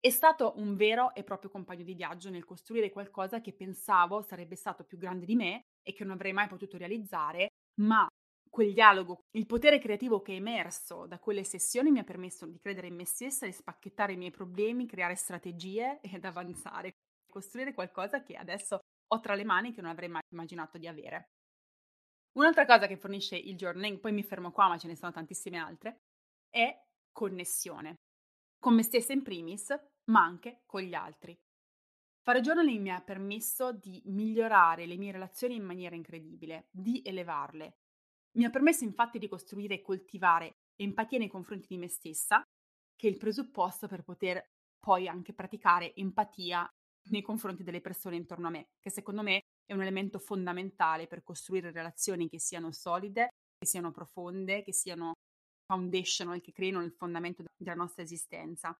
È 0.00 0.10
stato 0.10 0.54
un 0.56 0.76
vero 0.76 1.14
e 1.14 1.24
proprio 1.24 1.50
compagno 1.50 1.84
di 1.84 1.94
viaggio 1.94 2.30
nel 2.30 2.44
costruire 2.44 2.90
qualcosa 2.90 3.40
che 3.40 3.52
pensavo 3.52 4.22
sarebbe 4.22 4.56
stato 4.56 4.84
più 4.84 4.96
grande 4.96 5.26
di 5.26 5.34
me 5.34 5.66
e 5.82 5.92
che 5.92 6.04
non 6.04 6.14
avrei 6.14 6.32
mai 6.32 6.48
potuto 6.48 6.76
realizzare, 6.76 7.48
ma 7.80 8.08
quel 8.48 8.72
dialogo, 8.72 9.18
il 9.32 9.46
potere 9.46 9.78
creativo 9.78 10.20
che 10.20 10.32
è 10.32 10.36
emerso 10.36 11.06
da 11.06 11.18
quelle 11.18 11.44
sessioni 11.44 11.90
mi 11.90 11.98
ha 11.98 12.04
permesso 12.04 12.46
di 12.46 12.58
credere 12.58 12.86
in 12.86 12.94
me 12.94 13.04
stessa, 13.04 13.46
di 13.46 13.52
spacchettare 13.52 14.14
i 14.14 14.16
miei 14.16 14.30
problemi, 14.30 14.86
creare 14.86 15.14
strategie 15.16 16.00
ed 16.00 16.24
avanzare, 16.24 16.92
costruire 17.28 17.74
qualcosa 17.74 18.22
che 18.22 18.36
adesso 18.36 18.78
ho 19.10 19.20
tra 19.20 19.34
le 19.34 19.44
mani 19.44 19.72
che 19.72 19.80
non 19.80 19.90
avrei 19.90 20.08
mai 20.08 20.22
immaginato 20.32 20.78
di 20.78 20.86
avere. 20.86 21.30
Un'altra 22.32 22.66
cosa 22.66 22.86
che 22.86 22.96
fornisce 22.96 23.36
il 23.36 23.56
journaling, 23.56 23.98
poi 23.98 24.12
mi 24.12 24.22
fermo 24.22 24.52
qua, 24.52 24.68
ma 24.68 24.78
ce 24.78 24.86
ne 24.86 24.96
sono 24.96 25.12
tantissime 25.12 25.58
altre, 25.58 26.02
è 26.48 26.84
connessione. 27.12 27.94
Con 28.58 28.74
me 28.74 28.82
stessa 28.82 29.12
in 29.12 29.22
primis, 29.22 29.74
ma 30.10 30.22
anche 30.22 30.62
con 30.66 30.82
gli 30.82 30.94
altri. 30.94 31.36
Fare 32.22 32.40
journaling 32.40 32.80
mi 32.80 32.90
ha 32.90 33.00
permesso 33.00 33.72
di 33.72 34.02
migliorare 34.06 34.86
le 34.86 34.96
mie 34.96 35.12
relazioni 35.12 35.54
in 35.54 35.64
maniera 35.64 35.96
incredibile, 35.96 36.68
di 36.70 37.02
elevarle, 37.04 37.78
mi 38.38 38.44
ha 38.44 38.50
permesso 38.50 38.84
infatti 38.84 39.18
di 39.18 39.28
costruire 39.28 39.74
e 39.74 39.82
coltivare 39.82 40.58
empatia 40.76 41.18
nei 41.18 41.28
confronti 41.28 41.66
di 41.68 41.78
me 41.78 41.88
stessa, 41.88 42.42
che 42.94 43.08
è 43.08 43.10
il 43.10 43.16
presupposto 43.16 43.88
per 43.88 44.02
poter 44.02 44.44
poi 44.78 45.08
anche 45.08 45.32
praticare 45.32 45.94
empatia 45.94 46.68
nei 47.10 47.22
confronti 47.22 47.62
delle 47.62 47.80
persone 47.80 48.16
intorno 48.16 48.48
a 48.48 48.50
me, 48.50 48.68
che 48.80 48.90
secondo 48.90 49.22
me 49.22 49.40
è 49.64 49.72
un 49.72 49.82
elemento 49.82 50.18
fondamentale 50.18 51.06
per 51.06 51.22
costruire 51.22 51.70
relazioni 51.70 52.28
che 52.28 52.38
siano 52.38 52.72
solide, 52.72 53.28
che 53.58 53.66
siano 53.66 53.90
profonde, 53.90 54.62
che 54.62 54.72
siano 54.72 55.12
foundational, 55.66 56.40
che 56.40 56.52
creino 56.52 56.82
il 56.82 56.92
fondamento 56.92 57.44
della 57.56 57.74
nostra 57.74 58.02
esistenza. 58.02 58.76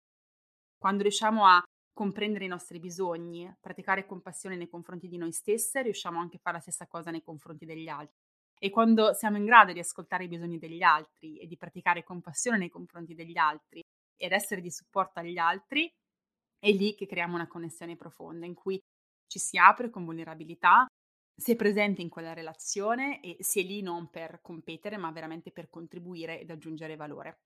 Quando 0.78 1.02
riusciamo 1.02 1.46
a 1.46 1.62
comprendere 1.92 2.44
i 2.44 2.48
nostri 2.48 2.78
bisogni, 2.78 3.52
praticare 3.60 4.06
compassione 4.06 4.56
nei 4.56 4.68
confronti 4.68 5.08
di 5.08 5.16
noi 5.16 5.32
stesse, 5.32 5.82
riusciamo 5.82 6.18
anche 6.18 6.36
a 6.36 6.40
fare 6.40 6.56
la 6.56 6.62
stessa 6.62 6.86
cosa 6.86 7.10
nei 7.10 7.22
confronti 7.22 7.66
degli 7.66 7.88
altri. 7.88 8.16
E 8.60 8.70
quando 8.70 9.12
siamo 9.14 9.36
in 9.36 9.44
grado 9.44 9.72
di 9.72 9.80
ascoltare 9.80 10.24
i 10.24 10.28
bisogni 10.28 10.58
degli 10.58 10.82
altri 10.82 11.38
e 11.38 11.46
di 11.46 11.56
praticare 11.56 12.04
compassione 12.04 12.58
nei 12.58 12.70
confronti 12.70 13.14
degli 13.14 13.36
altri 13.36 13.80
ed 14.16 14.32
essere 14.32 14.60
di 14.60 14.70
supporto 14.70 15.20
agli 15.20 15.38
altri, 15.38 15.88
è 16.58 16.70
lì 16.72 16.94
che 16.94 17.06
creiamo 17.06 17.34
una 17.34 17.46
connessione 17.46 17.96
profonda 17.96 18.46
in 18.46 18.54
cui 18.54 18.78
ci 19.26 19.38
si 19.38 19.58
apre 19.58 19.90
con 19.90 20.04
vulnerabilità, 20.04 20.86
si 21.38 21.52
è 21.52 21.56
presente 21.56 22.02
in 22.02 22.08
quella 22.08 22.32
relazione 22.32 23.20
e 23.20 23.36
si 23.40 23.60
è 23.60 23.62
lì 23.62 23.80
non 23.80 24.10
per 24.10 24.40
competere, 24.40 24.96
ma 24.96 25.12
veramente 25.12 25.52
per 25.52 25.68
contribuire 25.68 26.40
ed 26.40 26.50
aggiungere 26.50 26.96
valore. 26.96 27.38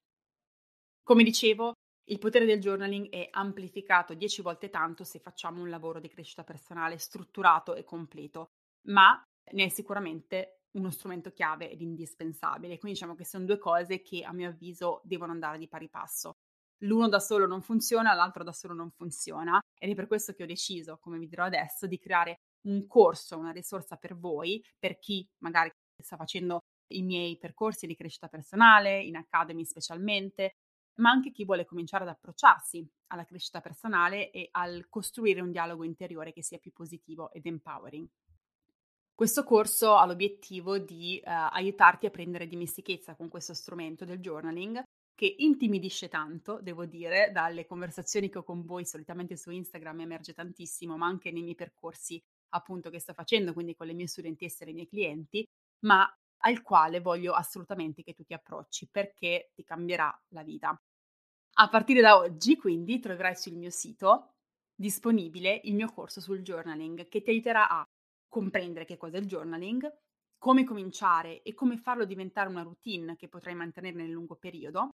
Come 1.02 1.24
dicevo, 1.24 1.74
il 2.08 2.18
potere 2.18 2.46
del 2.46 2.60
journaling 2.60 3.10
è 3.10 3.28
amplificato 3.30 4.14
dieci 4.14 4.40
volte 4.42 4.70
tanto 4.70 5.04
se 5.04 5.18
facciamo 5.18 5.60
un 5.60 5.68
lavoro 5.68 6.00
di 6.00 6.08
crescita 6.08 6.42
personale 6.42 6.98
strutturato 6.98 7.74
e 7.74 7.84
completo, 7.84 8.50
ma 8.88 9.22
ne 9.52 9.64
è 9.64 9.68
sicuramente 9.68 10.62
uno 10.72 10.90
strumento 10.90 11.32
chiave 11.32 11.70
ed 11.70 11.80
indispensabile. 11.80 12.78
Quindi 12.78 12.98
diciamo 12.98 13.14
che 13.14 13.24
sono 13.24 13.44
due 13.44 13.58
cose 13.58 14.00
che 14.00 14.24
a 14.24 14.32
mio 14.32 14.48
avviso 14.48 15.00
devono 15.04 15.32
andare 15.32 15.58
di 15.58 15.68
pari 15.68 15.88
passo. 15.88 16.36
L'uno 16.82 17.08
da 17.08 17.20
solo 17.20 17.46
non 17.46 17.62
funziona, 17.62 18.12
l'altro 18.12 18.42
da 18.42 18.52
solo 18.52 18.74
non 18.74 18.90
funziona 18.90 19.60
ed 19.78 19.90
è 19.90 19.94
per 19.94 20.06
questo 20.06 20.32
che 20.32 20.42
ho 20.42 20.46
deciso, 20.46 20.98
come 20.98 21.18
vi 21.18 21.28
dirò 21.28 21.44
adesso, 21.44 21.86
di 21.86 21.98
creare 21.98 22.40
un 22.62 22.86
corso, 22.86 23.38
una 23.38 23.52
risorsa 23.52 23.96
per 23.96 24.16
voi, 24.16 24.62
per 24.78 24.98
chi 24.98 25.26
magari 25.38 25.70
sta 25.96 26.16
facendo 26.16 26.60
i 26.88 27.02
miei 27.02 27.38
percorsi 27.38 27.86
di 27.86 27.94
crescita 27.94 28.28
personale, 28.28 29.00
in 29.00 29.16
Academy 29.16 29.64
specialmente, 29.64 30.56
ma 30.96 31.10
anche 31.10 31.30
chi 31.30 31.44
vuole 31.44 31.64
cominciare 31.64 32.02
ad 32.04 32.10
approcciarsi 32.10 32.86
alla 33.08 33.24
crescita 33.24 33.60
personale 33.60 34.30
e 34.30 34.48
al 34.50 34.86
costruire 34.88 35.40
un 35.40 35.52
dialogo 35.52 35.84
interiore 35.84 36.32
che 36.32 36.42
sia 36.42 36.58
più 36.58 36.72
positivo 36.72 37.30
ed 37.32 37.46
empowering. 37.46 38.08
Questo 39.14 39.44
corso 39.44 39.94
ha 39.96 40.04
l'obiettivo 40.04 40.78
di 40.78 41.18
eh, 41.18 41.30
aiutarti 41.30 42.06
a 42.06 42.10
prendere 42.10 42.48
dimestichezza 42.48 43.14
con 43.14 43.28
questo 43.28 43.54
strumento 43.54 44.04
del 44.04 44.18
journaling 44.18 44.82
che 45.14 45.34
intimidisce 45.38 46.08
tanto, 46.08 46.60
devo 46.62 46.86
dire, 46.86 47.30
dalle 47.32 47.66
conversazioni 47.66 48.28
che 48.28 48.38
ho 48.38 48.42
con 48.42 48.64
voi 48.64 48.84
solitamente 48.84 49.36
su 49.36 49.50
Instagram 49.50 50.00
emerge 50.00 50.32
tantissimo, 50.32 50.96
ma 50.96 51.06
anche 51.06 51.30
nei 51.30 51.42
miei 51.42 51.54
percorsi 51.54 52.22
appunto 52.54 52.90
che 52.90 52.98
sto 52.98 53.12
facendo, 53.14 53.52
quindi 53.52 53.74
con 53.74 53.86
le 53.86 53.94
mie 53.94 54.06
studentesse 54.06 54.64
e 54.64 54.66
le 54.66 54.72
mie 54.72 54.86
clienti, 54.86 55.46
ma 55.86 56.06
al 56.44 56.62
quale 56.62 57.00
voglio 57.00 57.32
assolutamente 57.34 58.02
che 58.02 58.14
tu 58.14 58.24
ti 58.24 58.34
approcci 58.34 58.88
perché 58.90 59.50
ti 59.54 59.62
cambierà 59.64 60.12
la 60.28 60.42
vita. 60.42 60.76
A 61.54 61.68
partire 61.68 62.00
da 62.00 62.16
oggi, 62.16 62.56
quindi, 62.56 62.98
troverai 62.98 63.36
sul 63.36 63.54
mio 63.54 63.70
sito 63.70 64.34
disponibile 64.74 65.60
il 65.64 65.74
mio 65.74 65.92
corso 65.92 66.20
sul 66.20 66.42
journaling 66.42 67.08
che 67.08 67.22
ti 67.22 67.30
aiuterà 67.30 67.68
a 67.68 67.86
comprendere 68.28 68.84
che 68.86 68.96
cosa 68.96 69.18
è 69.18 69.20
il 69.20 69.26
journaling, 69.26 69.88
come 70.38 70.64
cominciare 70.64 71.42
e 71.42 71.54
come 71.54 71.76
farlo 71.76 72.04
diventare 72.04 72.48
una 72.48 72.62
routine 72.62 73.16
che 73.16 73.28
potrai 73.28 73.54
mantenere 73.54 73.96
nel 73.96 74.10
lungo 74.10 74.36
periodo. 74.36 74.91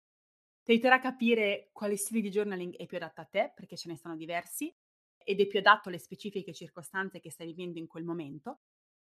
Ti 0.64 0.72
aiuterà 0.72 0.96
a 0.96 1.00
capire 1.00 1.70
quale 1.74 1.98
stile 1.98 2.22
di 2.22 2.30
journaling 2.30 2.76
è 2.78 2.86
più 2.86 2.96
adatto 2.98 3.20
a 3.22 3.26
te, 3.26 3.52
perché 3.54 3.76
ce 3.76 3.90
ne 3.90 3.98
sono 3.98 4.16
diversi, 4.16 4.74
ed 5.22 5.40
è 5.42 5.48
più 5.48 5.60
adatto 5.60 5.90
alle 5.90 6.00
specifiche 6.00 6.54
circostanze 6.54 7.20
che 7.20 7.30
stai 7.32 7.48
vivendo 7.48 7.80
in 7.80 7.88
quel 7.88 8.06
momento. 8.06 8.60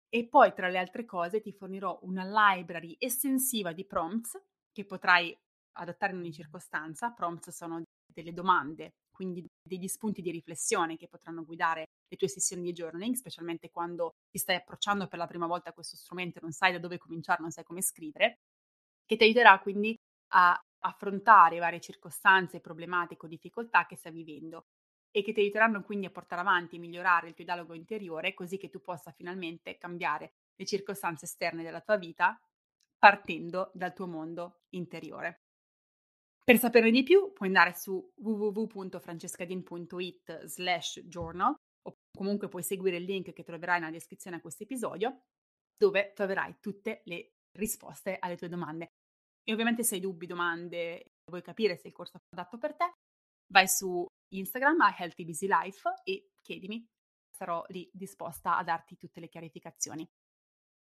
E 0.08 0.26
poi, 0.28 0.52
tra 0.52 0.68
le 0.68 0.78
altre 0.78 1.04
cose, 1.04 1.40
ti 1.40 1.52
fornirò 1.52 1.98
una 2.02 2.24
library 2.24 2.96
estensiva 2.98 3.72
di 3.72 3.84
prompts 3.86 4.36
che 4.72 4.84
potrai 4.84 5.36
adattare 5.78 6.12
in 6.12 6.18
ogni 6.18 6.32
circostanza. 6.32 7.10
Prompts 7.12 7.50
sono 7.50 7.82
delle 8.12 8.32
domande, 8.32 8.90
quindi 9.12 9.44
degli 9.62 9.88
spunti 9.88 10.22
di 10.22 10.30
riflessione 10.30 10.96
che 10.96 11.08
potranno 11.08 11.44
guidare 11.44 11.84
le 12.08 12.16
tue 12.16 12.28
sessioni 12.28 12.62
di 12.62 12.72
journaling, 12.72 13.14
specialmente 13.14 13.70
quando 13.70 14.10
ti 14.30 14.38
stai 14.38 14.56
approcciando 14.56 15.06
per 15.06 15.18
la 15.18 15.26
prima 15.26 15.46
volta 15.46 15.70
a 15.70 15.72
questo 15.72 15.96
strumento 15.96 16.38
e 16.38 16.42
non 16.42 16.52
sai 16.52 16.72
da 16.72 16.78
dove 16.78 16.98
cominciare, 16.98 17.42
non 17.42 17.50
sai 17.50 17.64
come 17.64 17.82
scrivere, 17.82 18.38
che 19.04 19.16
ti 19.16 19.24
aiuterà 19.24 19.58
quindi 19.60 19.96
a 20.32 20.58
affrontare 20.86 21.58
varie 21.58 21.80
circostanze, 21.80 22.60
problematiche 22.60 23.26
o 23.26 23.28
difficoltà 23.28 23.86
che 23.86 23.96
stai 23.96 24.12
vivendo 24.12 24.66
e 25.10 25.22
che 25.22 25.32
ti 25.32 25.40
aiuteranno 25.40 25.82
quindi 25.82 26.06
a 26.06 26.10
portare 26.10 26.40
avanti 26.40 26.76
e 26.76 26.78
migliorare 26.78 27.28
il 27.28 27.34
tuo 27.34 27.44
dialogo 27.44 27.74
interiore 27.74 28.34
così 28.34 28.58
che 28.58 28.68
tu 28.68 28.80
possa 28.80 29.12
finalmente 29.12 29.78
cambiare 29.78 30.34
le 30.56 30.64
circostanze 30.64 31.24
esterne 31.24 31.62
della 31.62 31.80
tua 31.80 31.96
vita 31.96 32.38
partendo 32.98 33.70
dal 33.74 33.94
tuo 33.94 34.06
mondo 34.06 34.62
interiore. 34.70 35.42
Per 36.42 36.58
saperne 36.58 36.90
di 36.90 37.02
più 37.02 37.32
puoi 37.32 37.48
andare 37.48 37.74
su 37.74 38.12
www.francescadin.it 38.16 40.44
slash 40.44 41.00
journal 41.04 41.54
o 41.86 41.98
comunque 42.12 42.48
puoi 42.48 42.62
seguire 42.62 42.96
il 42.96 43.04
link 43.04 43.32
che 43.32 43.44
troverai 43.44 43.80
nella 43.80 43.92
descrizione 43.92 44.36
a 44.36 44.40
questo 44.40 44.64
episodio 44.64 45.22
dove 45.76 46.12
troverai 46.14 46.56
tutte 46.60 47.02
le 47.04 47.34
risposte 47.52 48.18
alle 48.18 48.36
tue 48.36 48.48
domande. 48.48 48.92
E 49.46 49.52
ovviamente 49.52 49.84
se 49.84 49.96
hai 49.96 50.00
dubbi, 50.00 50.26
domande, 50.26 51.12
vuoi 51.30 51.42
capire 51.42 51.76
se 51.76 51.88
il 51.88 51.92
corso 51.92 52.16
è 52.16 52.20
adatto 52.30 52.58
per 52.58 52.74
te, 52.74 52.92
vai 53.52 53.68
su 53.68 54.06
Instagram 54.34 54.80
a 54.80 54.96
Healthy 54.98 55.24
Busy 55.24 55.46
Life 55.46 55.88
e 56.02 56.30
chiedimi, 56.40 56.84
sarò 57.30 57.62
lì 57.68 57.88
disposta 57.92 58.56
a 58.56 58.64
darti 58.64 58.96
tutte 58.96 59.20
le 59.20 59.28
chiarificazioni. 59.28 60.06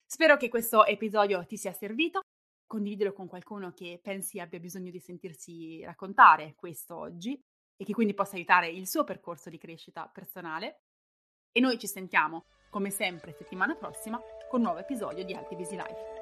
Spero 0.06 0.38
che 0.38 0.50
questo 0.50 0.86
episodio 0.86 1.46
ti 1.46 1.58
sia 1.58 1.74
servito, 1.74 2.22
condividilo 2.66 3.14
con 3.14 3.28
qualcuno 3.28 3.72
che 3.74 4.00
pensi 4.02 4.40
abbia 4.40 4.60
bisogno 4.60 4.92
di 4.92 5.00
sentirsi 5.00 5.84
raccontare 5.84 6.56
questo 6.56 6.96
oggi 6.96 7.40
e 7.76 7.86
che 7.86 7.94
quindi 7.94 8.14
possa 8.14 8.36
aiutare 8.36 8.70
il 8.70 8.88
suo 8.88 9.04
percorso 9.04 9.50
di 9.50 9.58
crescita 9.58 10.08
personale. 10.08 10.82
E 11.52 11.60
noi 11.60 11.78
ci 11.78 11.88
sentiamo, 11.88 12.46
come 12.70 12.90
sempre, 12.90 13.34
settimana 13.34 13.76
prossima 13.76 14.20
con 14.50 14.60
un 14.60 14.66
nuovo 14.66 14.80
episodio 14.80 15.24
di 15.24 15.34
Healthy 15.34 15.56
Busy 15.56 15.76
Life. 15.76 16.13